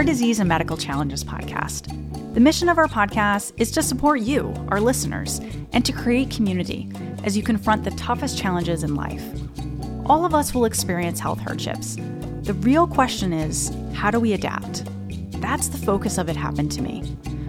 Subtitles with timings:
[0.00, 1.92] Rare Disease and Medical Challenges podcast.
[2.32, 5.42] The mission of our podcast is to support you, our listeners,
[5.74, 6.88] and to create community
[7.22, 9.22] as you confront the toughest challenges in life.
[10.06, 11.96] All of us will experience health hardships.
[12.44, 14.84] The real question is how do we adapt?
[15.42, 17.02] That's the focus of It Happened to Me.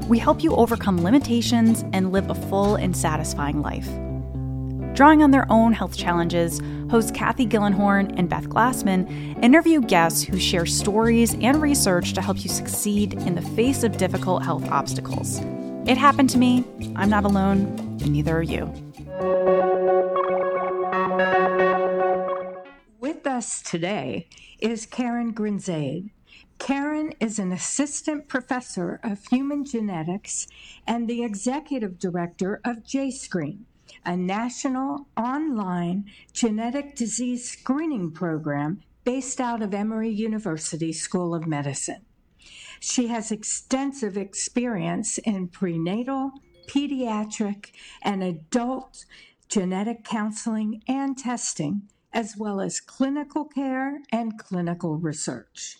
[0.10, 3.88] We help you overcome limitations and live a full and satisfying life.
[5.02, 10.38] Drawing on their own health challenges, hosts Cathy Gildenhorn and Beth Glassman interview guests who
[10.38, 15.40] share stories and research to help you succeed in the face of difficult health obstacles.
[15.88, 16.64] It happened to me.
[16.96, 17.62] I'm not alone,
[18.00, 18.66] and neither are you.
[23.00, 24.28] With us today
[24.60, 26.12] is Karen Grinzaid.
[26.60, 30.46] Karen is an assistant professor of human genetics
[30.86, 33.62] and the executive director of JScreen,
[34.06, 42.06] a national online genetic disease screening program based out of Emory University School of Medicine.
[42.80, 46.32] She has extensive experience in prenatal,
[46.68, 49.06] pediatric, and adult
[49.50, 55.78] genetic counseling and testing, as well as clinical care and clinical research.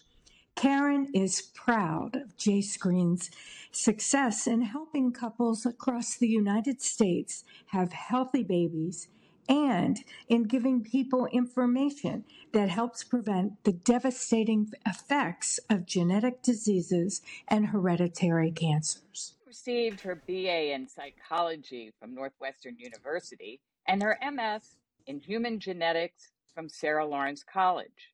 [0.62, 3.32] Karen is proud of JScreen's
[3.72, 9.08] success in helping couples across the United States have healthy babies
[9.50, 17.66] and in giving people information that helps prevent the devastating effects of genetic diseases and
[17.66, 19.34] hereditary cancers.
[19.48, 24.76] Received her BA in psychology from Northwestern University and her MS
[25.08, 28.12] in human genetics from Sarah Lawrence College.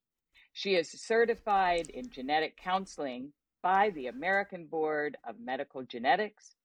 [0.58, 6.55] She is certified in genetic counseling by the American Board of Medical Genetics,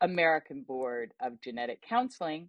[0.00, 2.48] American Board of Genetic Counseling,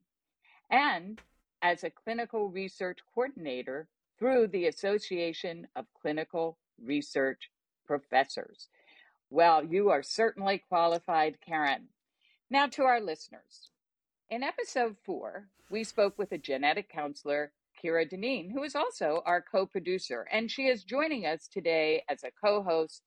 [0.72, 1.22] and
[1.62, 7.52] as a clinical research coordinator through the Association of Clinical Research
[7.86, 8.70] Professors.
[9.30, 11.90] Well, you are certainly qualified, Karen.
[12.50, 13.70] Now to our listeners.
[14.28, 17.52] In episode four, we spoke with a genetic counselor,
[17.84, 22.24] Kira Dineen, who is also our co producer, and she is joining us today as
[22.24, 23.04] a co host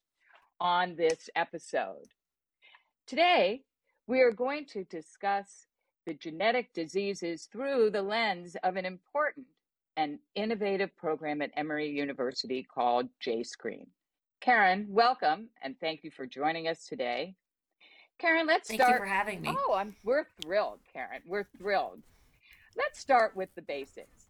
[0.59, 2.07] on this episode.
[3.07, 3.63] Today,
[4.07, 5.67] we are going to discuss
[6.05, 9.45] the genetic diseases through the lens of an important
[9.95, 13.87] and innovative program at Emory University called JScreen.
[14.41, 17.35] Karen, welcome and thank you for joining us today.
[18.19, 18.99] Karen, let's thank start.
[18.99, 19.49] Thank you for having me.
[19.55, 21.21] Oh, I'm, we're thrilled, Karen.
[21.25, 22.01] We're thrilled.
[22.75, 24.22] Let's start with the basics.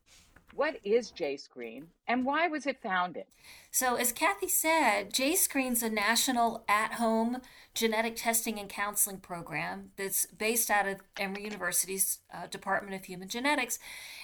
[0.56, 3.26] What is JScreen and why was it founded?
[3.72, 7.42] So, as Cathy said, J JScreen's a national at home
[7.74, 13.28] genetic testing and counseling program that's based out of Emory University's uh, Department of Human
[13.28, 13.80] Genetics.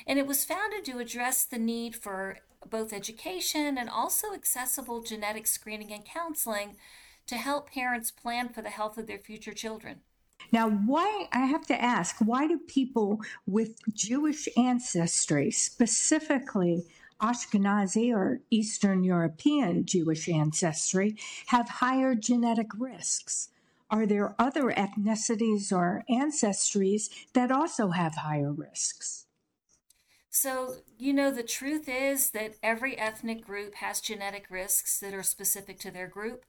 [0.05, 2.37] And it was founded to address the need for
[2.69, 6.75] both education and also accessible genetic screening and counseling
[7.25, 10.01] to help parents plan for the health of their future children.
[10.51, 16.85] Now, why, I have to ask, why do people with Jewish ancestry, specifically
[17.21, 21.17] Ashkenazi or Eastern European Jewish ancestry,
[21.47, 23.49] have higher genetic risks?
[23.91, 29.25] Are there other ethnicities or ancestries that also have higher risks?
[30.29, 35.23] So, you know, the truth is that every ethnic group has genetic risks that are
[35.23, 36.45] specific to their group.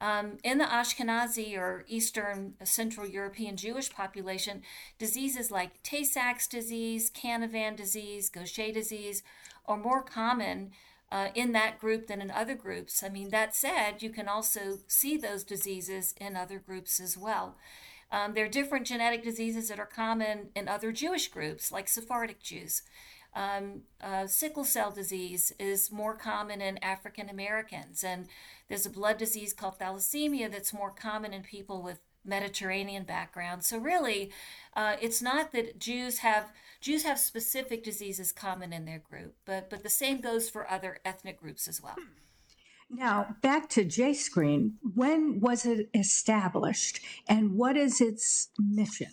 [0.00, 4.62] Um, in the Ashkenazi or Eastern Central European Jewish population,
[4.98, 9.22] diseases like Tay Sachs disease, Canavan disease, Gaucher disease
[9.66, 10.70] are more common
[11.12, 13.02] uh, in that group than in other groups.
[13.02, 17.56] I mean, that said, you can also see those diseases in other groups as well.
[18.12, 22.42] Um, there are different genetic diseases that are common in other Jewish groups, like Sephardic
[22.42, 22.82] Jews.
[23.34, 28.26] Um, uh, sickle cell disease is more common in African Americans, and
[28.68, 33.64] there's a blood disease called thalassemia that's more common in people with Mediterranean background.
[33.64, 34.30] So really,
[34.74, 39.70] uh, it's not that Jews have Jews have specific diseases common in their group, but
[39.70, 41.96] but the same goes for other ethnic groups as well.
[42.90, 44.72] Now, back to JScreen.
[44.94, 49.12] When was it established, and what is its mission?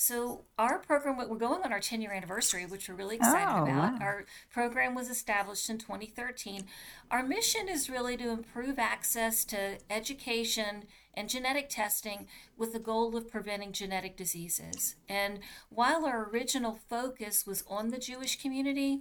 [0.00, 3.64] So our program, we're going on our 10 year anniversary, which we're really excited oh,
[3.64, 3.94] about.
[3.94, 3.98] Wow.
[4.00, 6.66] Our program was established in 2013.
[7.10, 10.84] Our mission is really to improve access to education
[11.14, 14.94] and genetic testing with the goal of preventing genetic diseases.
[15.08, 19.00] And while our original focus was on the Jewish community,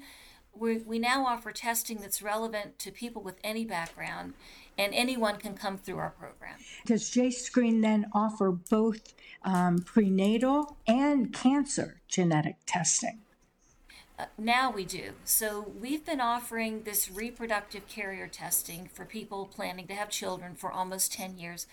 [0.60, 4.34] we, now offer testing that's relevant to people with any background
[4.78, 6.56] and anyone can come through our program.
[6.86, 9.14] Does JScreen then offer both
[9.44, 13.20] um, prenatal and cancer genetic testing?
[14.38, 15.12] Now we do.
[15.24, 20.72] So we've been offering this reproductive carrier testing for people planning to have children for
[20.72, 21.68] almost 10 years.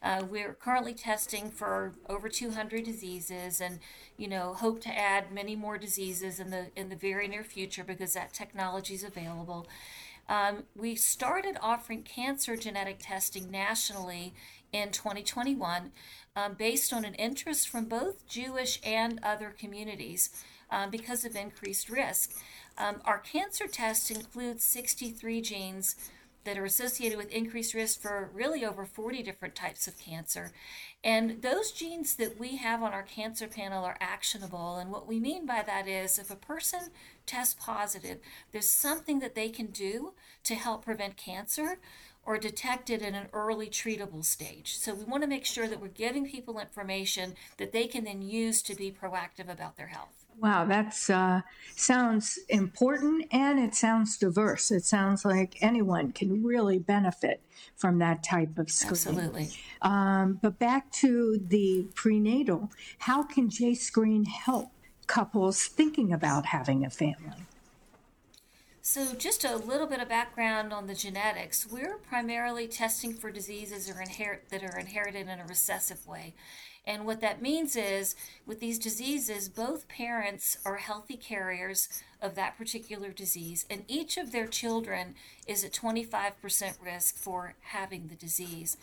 [0.00, 3.80] Uh, we're currently testing for over 200 diseases and
[4.16, 7.82] you know hope to add many more diseases in the in the very near future
[7.82, 9.66] because that technology is available.
[10.28, 14.34] Um, we started offering cancer genetic testing nationally
[14.72, 15.90] in 2021
[16.36, 20.30] um, based on an interest from both Jewish and other communities
[20.70, 22.32] um, because of increased risk.
[22.76, 25.96] Um, our cancer test includes 63 genes
[26.44, 30.52] that are associated with increased risk for really over 40 different types of cancer.
[31.04, 34.76] And those genes that we have on our cancer panel are actionable.
[34.76, 36.80] And what we mean by that is if a person
[37.26, 38.18] tests positive,
[38.50, 41.80] there's something that they can do to help prevent cancer
[42.24, 44.76] or detect it in an early treatable stage.
[44.76, 48.22] So we want to make sure that we're giving people information that they can then
[48.22, 50.27] use to be proactive about their health.
[50.40, 51.40] Wow, that uh,
[51.74, 54.70] sounds important and it sounds diverse.
[54.70, 57.40] It sounds like anyone can really benefit
[57.76, 59.24] from that type of screening.
[59.24, 59.48] Absolutely.
[59.82, 64.70] Um, but back to the prenatal, how can JScreen help
[65.08, 67.46] couples thinking about having a family?
[68.80, 71.66] So, just a little bit of background on the genetics.
[71.70, 76.34] We're primarily testing for diseases inherit, that are inherited in a recessive way.
[76.88, 82.56] And what that means is with these diseases, both parents are healthy carriers of that
[82.58, 85.14] particular disease, and each of their children
[85.46, 86.32] is at 25%
[86.84, 88.76] risk for having the disease.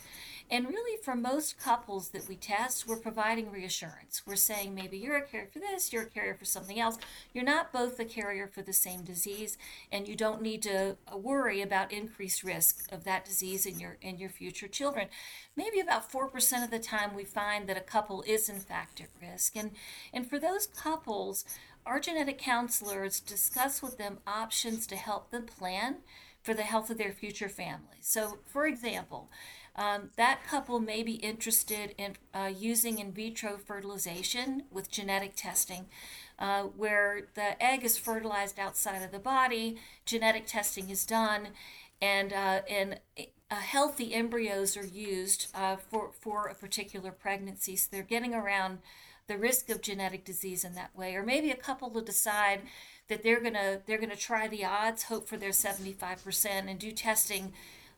[0.48, 4.22] And really, for most couples that we test, we're providing reassurance.
[4.24, 6.98] We're saying maybe you're a carrier for this, you're a carrier for something else.
[7.34, 9.58] You're not both a carrier for the same disease,
[9.90, 14.18] and you don't need to worry about increased risk of that disease in your in
[14.18, 15.08] your future children.
[15.56, 19.00] Maybe about four percent of the time, we find that a couple is in fact
[19.00, 19.72] at risk, and
[20.12, 21.44] and for those couples
[21.86, 25.98] our genetic counselors discuss with them options to help them plan
[26.42, 27.98] for the health of their future family.
[28.00, 29.30] So, for example,
[29.76, 35.86] um, that couple may be interested in uh, using in vitro fertilization with genetic testing,
[36.38, 41.48] uh, where the egg is fertilized outside of the body, genetic testing is done,
[42.00, 43.00] and, uh, and
[43.50, 47.76] healthy embryos are used uh, for, for a particular pregnancy.
[47.76, 48.78] So they're getting around
[49.28, 52.60] the risk of genetic disease in that way or maybe a couple will decide
[53.08, 56.78] that they're going to they're going to try the odds hope for their 75% and
[56.78, 57.52] do testing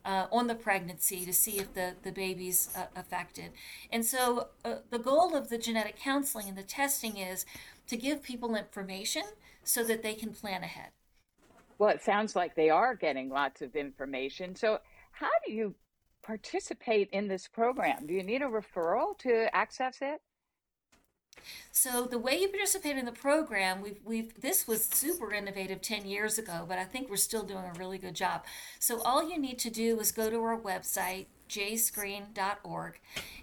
[0.05, 3.51] uh, on the pregnancy to see if the, the baby's uh, affected.
[3.93, 7.45] And so, uh, the goal of the genetic counseling and the testing is
[7.89, 9.25] to give people information
[9.65, 10.91] so that they can plan ahead.
[11.79, 14.55] Well, it sounds like they are getting lots of information.
[14.57, 14.79] So,
[15.13, 15.75] how do you
[16.23, 18.07] participate in this program?
[18.07, 20.21] Do you need a referral to access it?
[21.73, 26.07] So the way you participate in the program, we've, we've this was super innovative 10
[26.07, 28.45] years ago, but I think we're still doing a really good job.
[28.79, 33.01] So all you need to do is go to our website, jscreen.org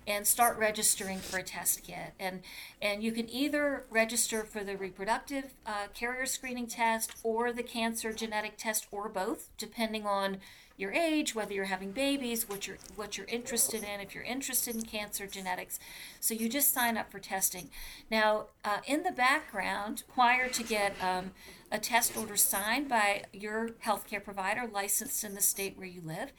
[0.07, 2.41] and start registering for a test kit and
[2.81, 8.13] and you can either register for the reproductive uh, carrier screening test or the cancer
[8.13, 10.37] genetic test or both depending on
[10.77, 14.75] your age, whether you're having babies, what you're what you're interested in, if you're interested
[14.75, 15.79] in cancer genetics.
[16.19, 17.69] So you just sign up for testing.
[18.11, 21.31] Now, uh, in the background, required to get um,
[21.71, 26.31] a test order signed by your healthcare provider licensed in the state where you live.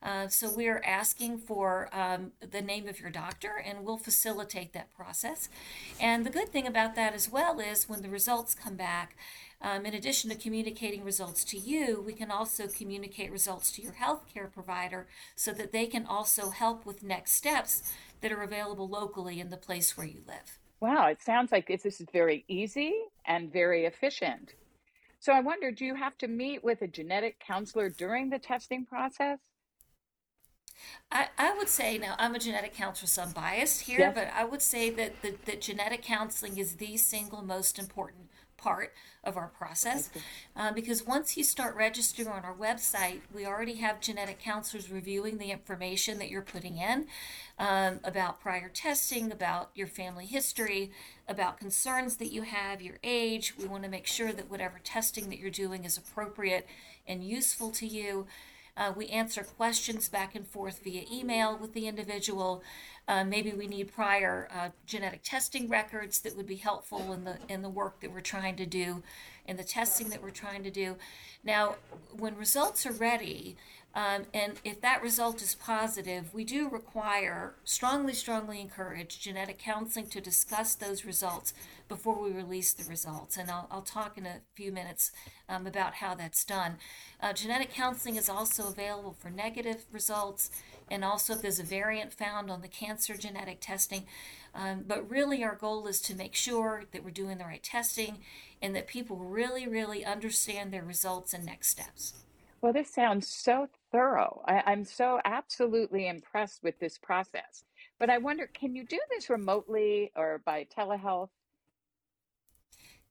[0.00, 4.72] Uh, so we are asking for um, the name of your doctor, and we'll facilitate
[4.72, 5.48] that process.
[6.00, 9.16] And the good thing about that as well is when the results come back,
[9.60, 13.92] um, in addition to communicating results to you, we can also communicate results to your
[13.92, 19.40] healthcare provider so that they can also help with next steps that are available locally
[19.40, 20.58] in the place where you live.
[20.80, 22.94] Wow, it sounds like this is very easy
[23.26, 24.54] and very efficient.
[25.18, 28.86] So I wonder, do you have to meet with a genetic counselor during the testing
[28.86, 29.40] process?
[31.10, 34.12] I, I would say now I'm a genetic counselor, so I'm biased here, yes.
[34.14, 38.27] but I would say that, that that genetic counseling is the single most important
[38.58, 38.92] part
[39.24, 40.10] of our process
[40.56, 45.38] uh, because once you start registering on our website, we already have genetic counselors reviewing
[45.38, 47.06] the information that you're putting in
[47.58, 50.90] um, about prior testing, about your family history,
[51.28, 53.54] about concerns that you have, your age.
[53.56, 56.66] We want to make sure that whatever testing that you're doing is appropriate
[57.06, 58.26] and useful to you.
[58.78, 62.62] Uh, we answer questions back and forth via email with the individual.
[63.08, 67.38] Uh, maybe we need prior uh, genetic testing records that would be helpful in the
[67.48, 69.02] in the work that we're trying to do,
[69.46, 70.96] in the testing that we're trying to do.
[71.42, 71.76] Now,
[72.16, 73.56] when results are ready,
[73.94, 80.06] um, and if that result is positive, we do require, strongly, strongly encourage genetic counseling
[80.08, 81.52] to discuss those results
[81.88, 83.36] before we release the results.
[83.36, 85.10] And I'll, I'll talk in a few minutes
[85.48, 86.76] um, about how that's done.
[87.20, 90.50] Uh, genetic counseling is also available for negative results
[90.90, 94.06] and also if there's a variant found on the cancer genetic testing.
[94.54, 98.18] Um, but really, our goal is to make sure that we're doing the right testing
[98.62, 102.14] and that people really, really understand their results and next steps.
[102.60, 104.42] Well, this sounds so thorough.
[104.46, 107.64] I, I'm so absolutely impressed with this process.
[107.98, 111.28] But I wonder, can you do this remotely or by telehealth?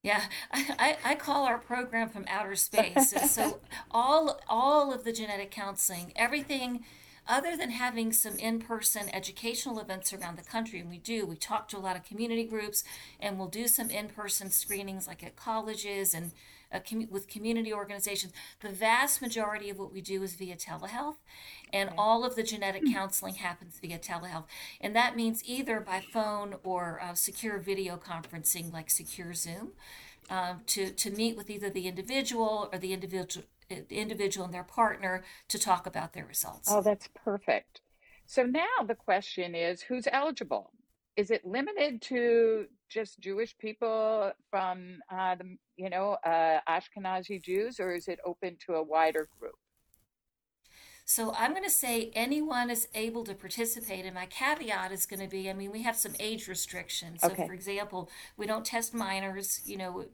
[0.03, 3.13] Yeah, I, I call our program from outer space.
[3.31, 3.59] so
[3.91, 6.83] all all of the genetic counseling, everything
[7.27, 11.67] other than having some in-person educational events around the country and we do we talk
[11.67, 12.83] to a lot of community groups
[13.19, 16.31] and we'll do some in-person screenings like at colleges and
[16.71, 18.33] uh, with community organizations.
[18.61, 21.17] The vast majority of what we do is via telehealth,
[21.71, 24.45] and all of the genetic counseling happens via telehealth.
[24.81, 29.71] And that means either by phone or uh, secure video conferencing, like secure Zoom,
[30.29, 33.45] um, to, to meet with either the individual or the individual
[33.89, 36.69] individual and their partner to talk about their results.
[36.71, 37.81] Oh, that's perfect.
[38.25, 40.71] So now the question is who's eligible?
[41.15, 47.79] Is it limited to just Jewish people from uh, the, you know, uh, Ashkenazi Jews,
[47.79, 49.55] or is it open to a wider group?
[51.09, 54.03] So I'm going to say anyone is able to participate.
[54.03, 57.21] And my caveat is going to be I mean, we have some age restrictions.
[57.21, 57.47] So, okay.
[57.47, 60.07] for example, we don't test minors, you know,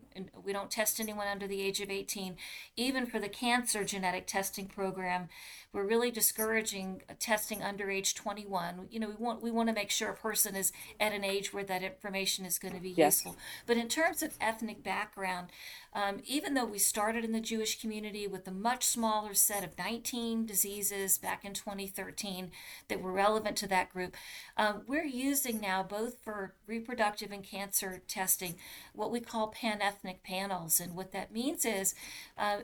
[0.45, 2.35] we don't test anyone under the age of 18.
[2.77, 5.29] Even for the cancer genetic testing program,
[5.73, 8.89] we're really discouraging testing under age 21.
[8.91, 11.51] You know, we want we want to make sure a person is at an age
[11.51, 13.15] where that information is going to be yes.
[13.15, 13.35] useful.
[13.65, 15.47] But in terms of ethnic background,
[15.95, 19.75] um, even though we started in the Jewish community with a much smaller set of
[19.75, 20.82] 19 diseases
[21.21, 22.51] back in 2013
[22.87, 24.15] that were relevant to that group,
[24.57, 28.55] um, we're using now, both for reproductive and cancer testing,
[28.93, 30.79] what we call pan ethnic panels.
[30.79, 31.95] And what that means is
[32.37, 32.59] uh,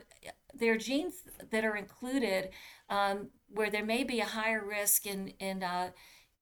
[0.54, 2.50] there are genes that are included
[2.88, 5.90] um, where there may be a higher risk in, in uh,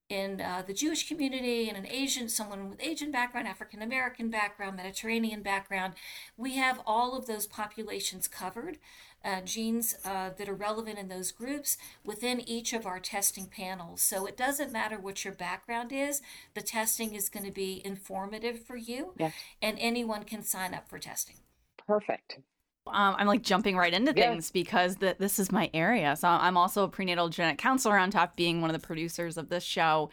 [0.09, 4.75] in uh, the Jewish community and an Asian, someone with Asian background, African American background,
[4.75, 5.93] Mediterranean background.
[6.35, 8.79] We have all of those populations covered,
[9.23, 14.01] uh, genes uh, that are relevant in those groups within each of our testing panels.
[14.01, 16.21] So it doesn't matter what your background is,
[16.53, 19.33] the testing is going to be informative for you, yes.
[19.61, 21.37] and anyone can sign up for testing.
[21.85, 22.39] Perfect.
[22.87, 26.15] Um, I'm like jumping right into things because the, this is my area.
[26.15, 29.49] So I'm also a prenatal genetic counselor on top being one of the producers of
[29.49, 30.09] this show.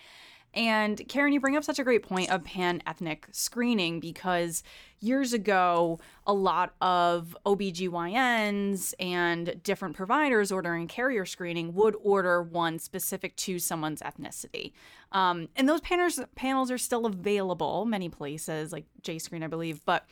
[0.57, 4.63] And Karen, you bring up such a great point of pan ethnic screening because
[5.01, 12.79] years ago, a lot of OBGYNs and different providers ordering carrier screening would order one
[12.79, 14.73] specific to someone's ethnicity.
[15.13, 19.85] Um, and those panels, panels are still available many places, like JScreen, I believe.
[19.85, 20.07] But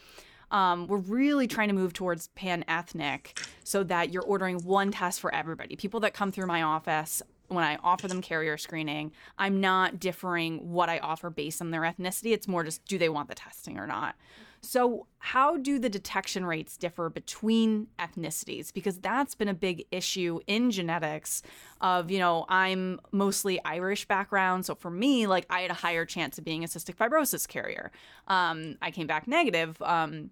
[0.50, 5.20] um, we're really trying to move towards pan ethnic so that you're ordering one test
[5.20, 5.74] for everybody.
[5.74, 10.72] People that come through my office, when I offer them carrier screening, I'm not differing
[10.72, 12.32] what I offer based on their ethnicity.
[12.32, 14.16] It's more just do they want the testing or not.
[14.64, 18.72] So, how do the detection rates differ between ethnicities?
[18.72, 21.42] Because that's been a big issue in genetics.
[21.82, 24.64] Of, you know, I'm mostly Irish background.
[24.64, 27.92] So, for me, like, I had a higher chance of being a cystic fibrosis carrier.
[28.26, 29.80] Um, I came back negative.
[29.82, 30.30] Um,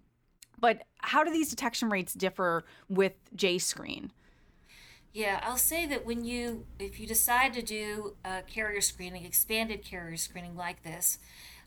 [0.59, 4.09] but how do these detection rates differ with JScreen?
[5.13, 8.15] Yeah, I'll say that when you, if you decide to do
[8.47, 11.19] carrier screening, expanded carrier screening like this,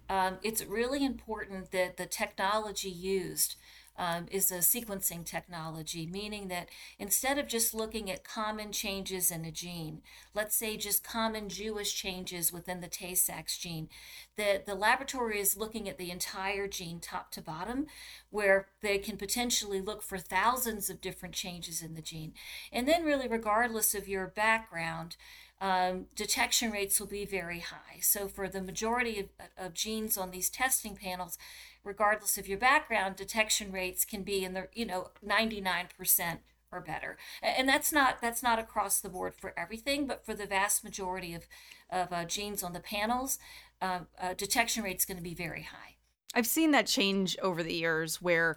[0.08, 3.56] um, it's really important that the technology used
[3.98, 9.44] um, is a sequencing technology, meaning that instead of just looking at common changes in
[9.44, 10.02] a gene,
[10.34, 13.88] let's say just common Jewish changes within the Tay Sachs gene,
[14.36, 17.86] that the laboratory is looking at the entire gene top to bottom,
[18.30, 22.34] where they can potentially look for thousands of different changes in the gene.
[22.72, 25.16] And then, really, regardless of your background,
[25.60, 28.00] um, detection rates will be very high.
[28.00, 29.26] So, for the majority of,
[29.56, 31.38] of, genes on these testing panels,
[31.86, 36.38] regardless of your background, detection rates can be in the you know 99%
[36.72, 37.16] or better.
[37.42, 41.34] And that's not that's not across the board for everything, but for the vast majority
[41.34, 41.46] of
[41.88, 43.38] of uh, genes on the panels,
[43.80, 45.96] uh, uh, detection rate is going to be very high.
[46.34, 48.56] I've seen that change over the years where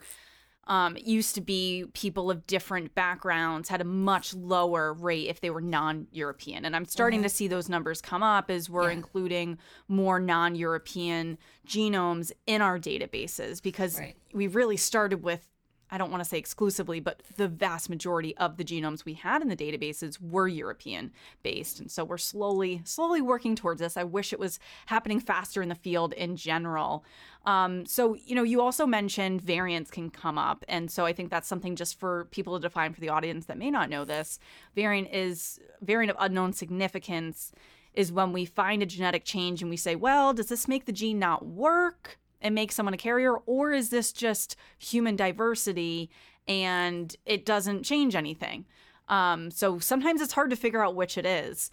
[0.69, 5.41] um, it used to be people of different backgrounds had a much lower rate if
[5.41, 7.25] they were non-European, and I'm starting mm-hmm.
[7.25, 8.97] to see those numbers come up as we're yeah.
[8.97, 9.57] including
[9.87, 14.15] more non-European genomes in our databases because right.
[14.31, 15.47] we really started with
[15.91, 19.41] I don't want to say exclusively, but the vast majority of the genomes we had
[19.41, 21.11] in the databases were European
[21.43, 21.79] based.
[21.79, 23.97] And so we're slowly, slowly working towards this.
[23.97, 27.03] I wish it was happening faster in the field in general.
[27.45, 30.63] Um, so, you know, you also mentioned variants can come up.
[30.67, 33.57] And so I think that's something just for people to define for the audience that
[33.57, 34.39] may not know this.
[34.75, 37.51] Variant is variant of unknown significance
[37.93, 40.91] is when we find a genetic change and we say, well, does this make the
[40.91, 42.19] gene not work?
[42.41, 46.09] And make someone a carrier, or is this just human diversity
[46.47, 48.65] and it doesn't change anything?
[49.07, 51.71] Um, so sometimes it's hard to figure out which it is.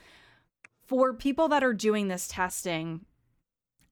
[0.86, 3.04] For people that are doing this testing,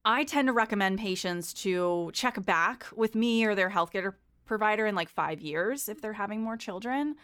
[0.04, 4.14] I tend to recommend patients to check back with me or their healthcare
[4.44, 7.16] provider in like five years if they're having more children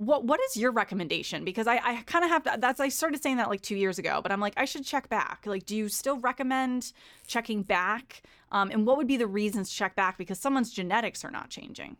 [0.00, 1.44] what what is your recommendation?
[1.44, 3.98] Because i i kind of have to that's i started saying that like two years
[3.98, 5.42] ago but i'm like i should check back.
[5.44, 6.92] Like do you still recommend
[7.26, 8.22] checking back?
[8.50, 10.16] Um, and what would be the reasons to check back?
[10.16, 11.98] Because someone's genetics are not changing.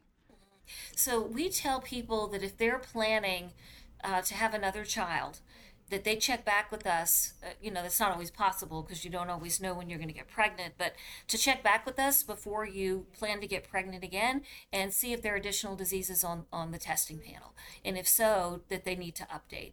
[0.97, 3.53] So we tell people that if they're planning
[4.03, 5.41] uh, to have another child
[5.91, 7.35] that they check back with us.
[7.43, 10.09] Uh, you know, that's not always possible because you don't always know when you're going
[10.09, 10.95] to get pregnant, but
[11.29, 14.43] to check back with us before you plan to get pregnant again
[14.73, 17.55] and see if there are additional diseases on, on the testing panel.
[17.85, 19.73] And if so, that they need to update.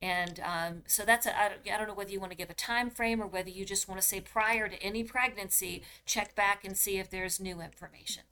[0.00, 2.50] And um, so that's a, I, don't, I don't know whether you want to give
[2.50, 6.34] a time frame or whether you just want to say prior to any pregnancy, check
[6.34, 8.22] back and see if there's new information.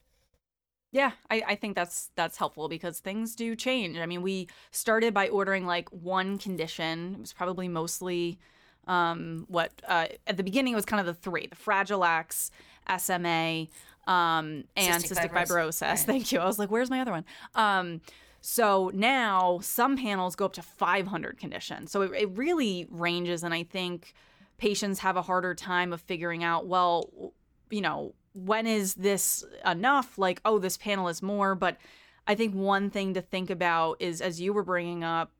[0.93, 3.99] Yeah, I, I think that's that's helpful because things do change.
[3.99, 7.15] I mean, we started by ordering like one condition.
[7.15, 8.39] It was probably mostly
[8.87, 12.51] um, what uh, at the beginning it was kind of the three: the Fragile X,
[12.99, 13.67] SMA,
[14.07, 15.49] um, and cystic, cystic fibrosis.
[15.49, 15.83] fibrosis.
[15.83, 15.99] Right.
[15.99, 16.39] Thank you.
[16.39, 17.25] I was like, where's my other one?
[17.55, 18.01] Um,
[18.41, 21.91] so now some panels go up to 500 conditions.
[21.91, 24.15] So it, it really ranges, and I think
[24.57, 26.67] patients have a harder time of figuring out.
[26.67, 27.33] Well,
[27.71, 30.19] you know when is this enough?
[30.19, 31.55] Like, oh, this panel is more.
[31.55, 31.79] But
[32.27, 35.33] I think one thing to think about is, as you were bringing up,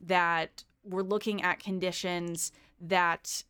[0.00, 3.44] that we're looking at conditions that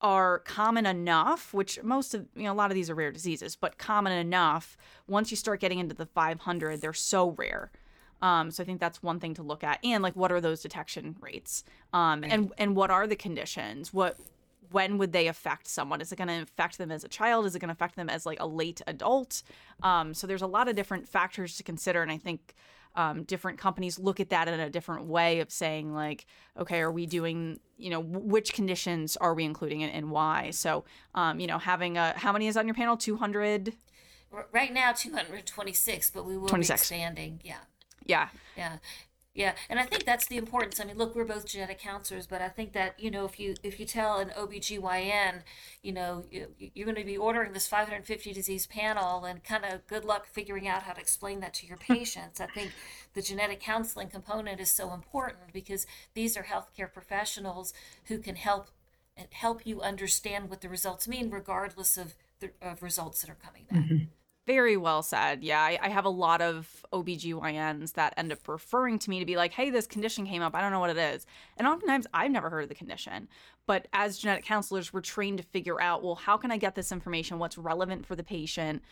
[0.00, 3.54] are common enough, which most of, you know, a lot of these are rare diseases,
[3.56, 4.76] but common enough.
[5.06, 7.70] Once you start getting into the 500, they're so rare.
[8.20, 10.62] Um, so I think that's one thing to look at, and like, what are those
[10.62, 13.92] detection rates, um, and and what are the conditions?
[13.92, 14.16] What
[14.72, 16.00] when would they affect someone?
[16.00, 17.46] Is it going to affect them as a child?
[17.46, 19.42] Is it going to affect them as like a late adult?
[19.82, 22.54] Um, so there's a lot of different factors to consider, and I think
[22.94, 26.26] um, different companies look at that in a different way of saying like,
[26.58, 30.50] okay, are we doing, you know, which conditions are we including and, and why?
[30.50, 32.96] So, um, you know, having a how many is on your panel?
[32.96, 33.74] Two hundred.
[34.52, 36.68] Right now, two hundred twenty-six, but we will 26.
[36.68, 37.40] be expanding.
[37.44, 37.56] Yeah.
[38.04, 38.28] Yeah.
[38.56, 38.76] Yeah.
[39.34, 40.78] Yeah, and I think that's the importance.
[40.78, 43.54] I mean, look, we're both genetic counselors, but I think that you know, if you
[43.62, 45.42] if you tell an OBGYN,
[45.82, 49.86] you know, you, you're going to be ordering this 550 disease panel, and kind of
[49.86, 52.42] good luck figuring out how to explain that to your patients.
[52.42, 52.72] I think
[53.14, 57.72] the genetic counseling component is so important because these are healthcare professionals
[58.04, 58.68] who can help
[59.30, 63.64] help you understand what the results mean, regardless of the of results that are coming
[63.70, 63.78] back.
[63.78, 64.04] Mm-hmm.
[64.44, 65.44] Very well said.
[65.44, 69.24] Yeah, I, I, have a lot of OBGYNs that end up referring to me to
[69.24, 70.56] be like, hey, this condition came up.
[70.56, 71.26] I don't know what it is.
[71.56, 73.28] And oftentimes I've never heard of the condition.
[73.66, 76.90] But as genetic counselors, we're trained to figure out, well, how can I get this
[76.90, 77.38] information?
[77.38, 78.82] What's relevant for the patient?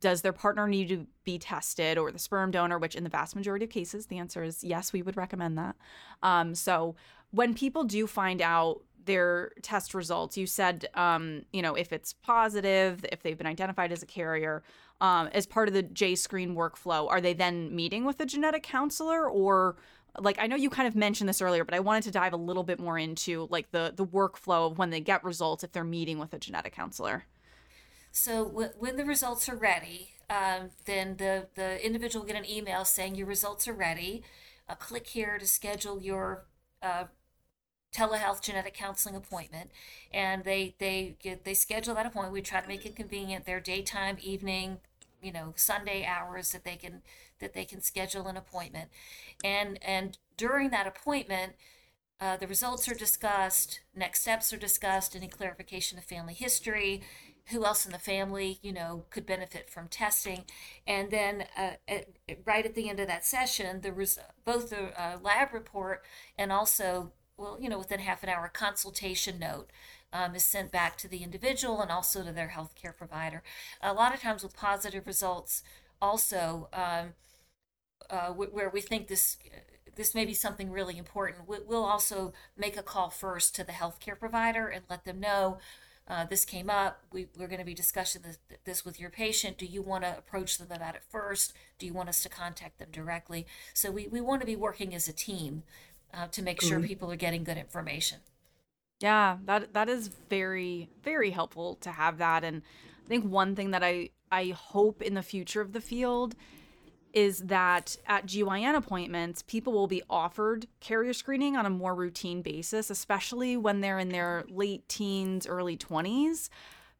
[0.00, 2.78] Does their partner need to be tested or the sperm donor?
[2.78, 5.76] Which, in the vast majority of cases, the answer is yes, we would recommend that.
[6.22, 6.96] Um, so
[7.30, 12.12] when people do find out their test results, you said, um, you know, if it's
[12.12, 14.62] positive, if they've been identified as a carrier,
[15.04, 19.28] um, as part of the JScreen workflow, are they then meeting with a genetic counselor
[19.28, 19.76] or
[20.18, 22.38] like I know you kind of mentioned this earlier, but I wanted to dive a
[22.38, 25.84] little bit more into like the the workflow of when they get results if they're
[25.84, 27.24] meeting with a genetic counselor.
[28.12, 32.48] So w- when the results are ready, um, then the the individual will get an
[32.48, 34.22] email saying your results are ready.
[34.66, 36.46] Uh, click here to schedule your
[36.80, 37.04] uh,
[37.94, 39.70] telehealth genetic counseling appointment
[40.12, 43.60] and they they get they schedule that appointment we try to make it convenient their
[43.60, 44.78] daytime evening
[45.24, 47.02] you know sunday hours that they can
[47.40, 48.90] that they can schedule an appointment.
[49.42, 51.54] And and during that appointment
[52.20, 57.02] uh, the results are discussed next steps are discussed any clarification of family history
[57.48, 60.44] who else in the family you know could benefit from testing.
[60.86, 62.08] And then uh, at,
[62.44, 66.04] right at the end of that session the res- both the uh, lab report
[66.38, 69.70] and also well, you know, within half an hour, consultation note
[70.14, 73.42] um, is sent back to the individual and also to their healthcare provider.
[73.82, 75.62] A lot of times with positive results,
[76.00, 77.14] also, um,
[78.08, 79.36] uh, where we think this
[79.96, 84.18] this may be something really important, we'll also make a call first to the healthcare
[84.18, 85.58] provider and let them know
[86.08, 87.00] uh, this came up.
[87.12, 89.56] We, are going to be discussing this, this, with your patient.
[89.56, 91.54] Do you want to approach them about it first?
[91.78, 93.46] Do you want us to contact them directly?
[93.72, 95.62] So we, we want to be working as a team
[96.12, 98.18] uh, to make sure people are getting good information.
[99.04, 102.62] Yeah, that that is very very helpful to have that and
[103.04, 106.34] I think one thing that I I hope in the future of the field
[107.12, 112.40] is that at GYN appointments, people will be offered carrier screening on a more routine
[112.40, 116.48] basis, especially when they're in their late teens, early 20s.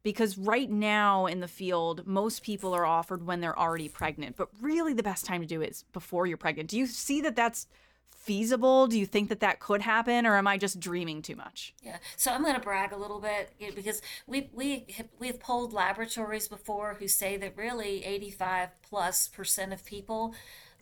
[0.03, 4.49] Because right now in the field, most people are offered when they're already pregnant, but
[4.61, 6.69] really the best time to do it is before you're pregnant.
[6.69, 7.65] Do you see that that's
[8.11, 8.87] feasible?
[8.87, 11.73] Do you think that that could happen, or am I just dreaming too much?
[11.83, 11.97] Yeah.
[12.17, 16.47] So I'm going to brag a little bit because we we have, we've polled laboratories
[16.47, 20.33] before who say that really 85 plus percent of people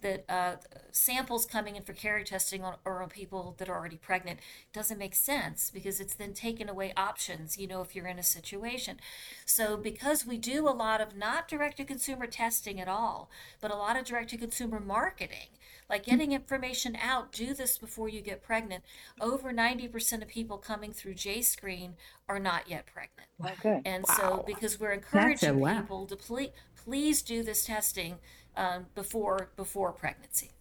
[0.04, 0.56] that uh,
[0.92, 4.40] samples coming in for carrier testing on, are on people that are already pregnant
[4.72, 8.24] doesn't make sense because it's then taken away options, you know, if you're in a
[8.24, 9.00] situation.
[9.46, 13.72] So, because we do a lot of not direct to consumer testing at all, but
[13.72, 15.48] a lot of direct to consumer marketing,
[15.90, 18.84] like getting information out, do this before you get pregnant.
[19.20, 21.94] Over 90% of people coming through JScreen
[22.28, 23.30] are not yet pregnant.
[23.60, 23.82] Okay.
[23.86, 24.16] And wow.
[24.18, 25.82] so, because we're encouraging wow.
[25.82, 28.18] people to please, please do this testing
[28.56, 30.52] um, before before pregnancy.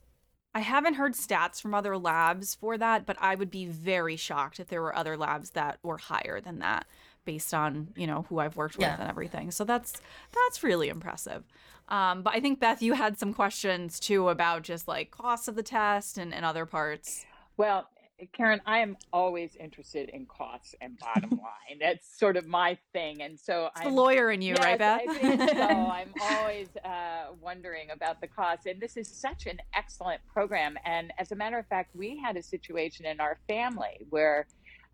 [0.54, 4.60] I haven't heard stats from other labs for that, but I would be very shocked
[4.60, 6.86] if there were other labs that were higher than that
[7.24, 9.00] based on, you know, who I've worked with yeah.
[9.00, 9.50] and everything.
[9.50, 10.00] So that's
[10.32, 11.44] that's really impressive.
[11.88, 15.56] Um, but I think Beth, you had some questions too about just like costs of
[15.56, 17.24] the test and, and other parts.
[17.56, 17.88] Well,
[18.32, 21.78] Karen, I am always interested in costs and bottom line.
[21.80, 23.22] That's sort of my thing.
[23.22, 25.00] And so I'm the lawyer in you, yes, right, Beth?
[25.08, 25.60] I think so.
[25.60, 28.66] I'm always uh, wondering about the costs.
[28.66, 30.76] And this is such an excellent program.
[30.84, 34.46] And as a matter of fact, we had a situation in our family where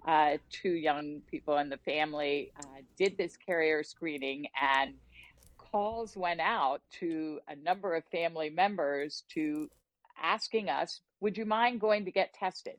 [0.07, 4.95] uh, two young people in the family uh, did this carrier screening and
[5.59, 9.69] calls went out to a number of family members to
[10.23, 12.77] asking us, would you mind going to get tested?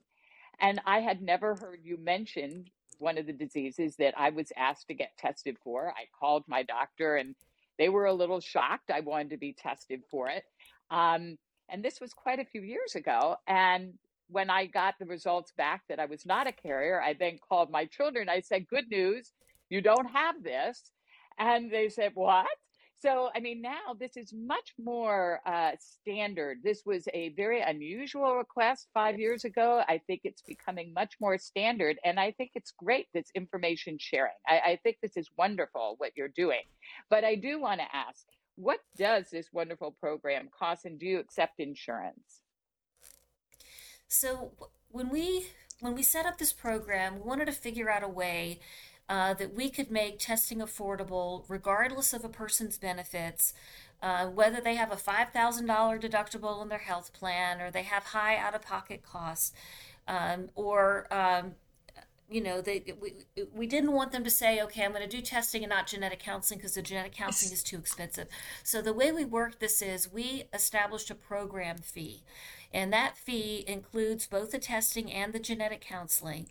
[0.61, 2.65] And I had never heard you mention
[2.97, 5.89] one of the diseases that I was asked to get tested for.
[5.89, 7.35] I called my doctor and
[7.77, 10.43] they were a little shocked I wanted to be tested for it.
[10.91, 11.37] Um,
[11.69, 13.37] and this was quite a few years ago.
[13.47, 13.93] And
[14.29, 17.71] when I got the results back that I was not a carrier, I then called
[17.71, 18.27] my children.
[18.29, 19.31] I said, Good news,
[19.69, 20.91] you don't have this.
[21.37, 22.47] And they said, What?
[23.01, 26.57] So, I mean, now this is much more uh, standard.
[26.63, 29.83] This was a very unusual request five years ago.
[29.87, 31.97] I think it's becoming much more standard.
[32.03, 34.33] And I think it's great, this information sharing.
[34.45, 36.63] I, I think this is wonderful what you're doing.
[37.09, 41.19] But I do want to ask what does this wonderful program cost, and do you
[41.19, 42.41] accept insurance?
[44.09, 44.51] So,
[44.89, 45.45] when we
[45.79, 48.59] when we set up this program, we wanted to figure out a way
[49.09, 53.53] uh, that we could make testing affordable regardless of a person's benefits,
[54.01, 55.33] uh, whether they have a $5,000
[55.99, 59.51] deductible in their health plan or they have high out of pocket costs,
[60.07, 61.55] um, or um,
[62.29, 63.13] you know, they, we,
[63.51, 66.19] we didn't want them to say, okay, I'm going to do testing and not genetic
[66.19, 68.27] counseling because the genetic counseling is too expensive.
[68.63, 72.21] So the way we work this is we established a program fee,
[72.71, 76.49] and that fee includes both the testing and the genetic counseling.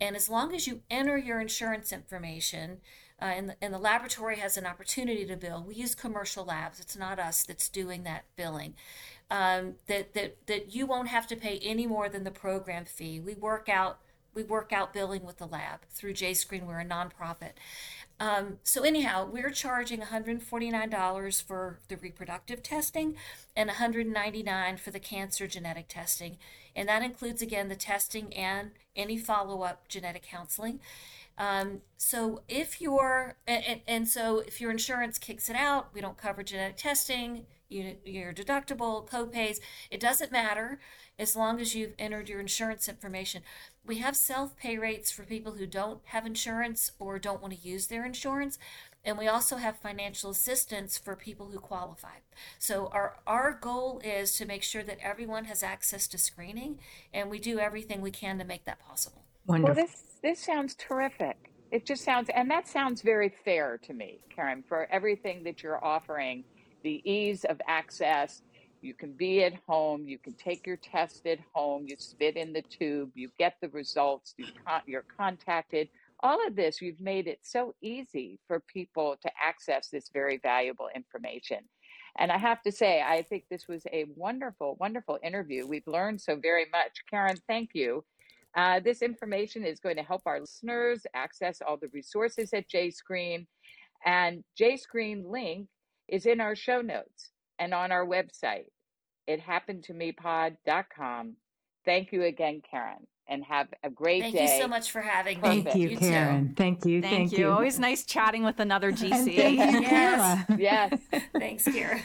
[0.00, 2.78] And as long as you enter your insurance information,
[3.20, 6.80] uh, and, the, and the laboratory has an opportunity to bill, we use commercial labs.
[6.80, 8.74] It's not us that's doing that billing.
[9.30, 13.20] Um, that, that, that you won't have to pay any more than the program fee.
[13.20, 13.98] We work out
[14.34, 16.66] we work out billing with the lab through JScreen.
[16.66, 17.52] We're a nonprofit.
[18.20, 23.16] Um, so anyhow, we're charging $149 for the reproductive testing
[23.56, 26.38] and $199 for the cancer genetic testing,
[26.76, 30.80] and that includes again the testing and any follow-up genetic counseling.
[31.36, 36.16] Um, so if your and, and so if your insurance kicks it out, we don't
[36.16, 39.58] cover genetic testing, you, your deductible, copays.
[39.90, 40.78] It doesn't matter
[41.18, 43.42] as long as you've entered your insurance information.
[43.86, 47.68] We have self pay rates for people who don't have insurance or don't want to
[47.68, 48.58] use their insurance.
[49.04, 52.20] And we also have financial assistance for people who qualify.
[52.58, 56.78] So our, our goal is to make sure that everyone has access to screening,
[57.12, 59.24] and we do everything we can to make that possible.
[59.46, 59.74] Wonderful.
[59.74, 61.36] Well, this, this sounds terrific.
[61.70, 65.84] It just sounds, and that sounds very fair to me, Karen, for everything that you're
[65.84, 66.44] offering,
[66.82, 68.40] the ease of access,
[68.84, 70.06] you can be at home.
[70.06, 71.86] You can take your test at home.
[71.88, 73.10] You spit in the tube.
[73.14, 74.34] You get the results.
[74.36, 75.88] You con- you're contacted.
[76.20, 80.88] All of this, you've made it so easy for people to access this very valuable
[80.94, 81.58] information.
[82.18, 85.66] And I have to say, I think this was a wonderful, wonderful interview.
[85.66, 86.92] We've learned so very much.
[87.10, 88.04] Karen, thank you.
[88.56, 93.46] Uh, this information is going to help our listeners access all the resources at JScreen.
[94.04, 95.68] And JScreen link
[96.06, 98.66] is in our show notes and on our website,
[99.28, 101.36] ithappenedtomepod.com.
[101.84, 104.46] Thank you again, Karen and have a great thank day.
[104.46, 105.62] Thank you so much for having me.
[105.62, 106.48] Thank you, you Karen.
[106.48, 106.54] Too.
[106.56, 107.00] Thank you.
[107.00, 107.38] Thank, thank you.
[107.38, 107.48] you.
[107.50, 109.12] Always nice chatting with another GC.
[109.12, 110.44] And thank you, yes.
[110.58, 110.98] Yes.
[111.32, 112.02] Thanks, Kara.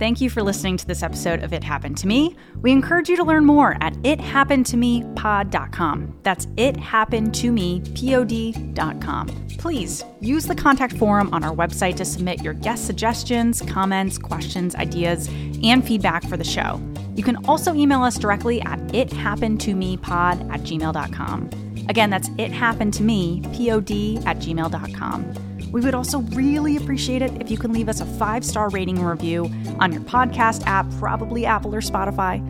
[0.00, 2.34] Thank you for listening to this episode of It Happened to Me.
[2.62, 6.18] We encourage you to learn more at ithappenedtomepod.com.
[6.22, 9.46] That's ithappenedtomepod.com.
[9.58, 14.74] Please use the contact form on our website to submit your guest suggestions, comments, questions,
[14.74, 15.28] ideas,
[15.62, 16.80] and feedback for the show.
[17.14, 21.50] You can also email us directly at ithappenedtomepod at gmail.com.
[21.90, 25.49] Again, that's ithappenedtomepod at gmail.com.
[25.70, 28.98] We would also really appreciate it if you can leave us a five star rating
[28.98, 32.42] and review on your podcast app, probably Apple or Spotify.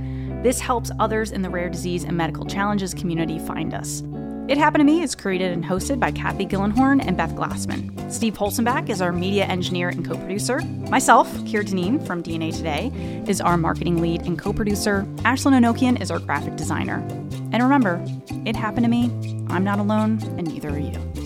[0.42, 4.02] This helps others in the rare disease and medical challenges community find us.
[4.48, 8.11] It Happened to Me is created and hosted by Cathy Gildenhorn and Beth Glassman.
[8.11, 10.61] Steve Holsonback is our media engineer and co producer.
[10.88, 12.90] Myself, Kira Dineen from DNA Today,
[13.28, 15.04] is our marketing lead and co producer.
[15.18, 16.96] Ashlyn Anokian is our graphic designer.
[17.52, 18.04] And remember,
[18.44, 19.04] it happened to me.
[19.50, 21.19] I'm not alone, and neither are you.